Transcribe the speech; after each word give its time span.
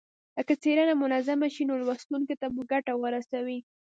که 0.47 0.53
څېړنه 0.61 0.93
منظمه 1.03 1.47
شي 1.55 1.63
نو 1.69 1.73
لوستونکو 1.81 2.33
ته 2.41 2.47
به 2.53 2.61
ګټه 2.71 2.93
ورسوي. 3.03 3.59